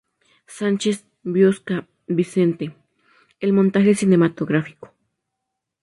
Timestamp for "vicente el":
2.07-3.53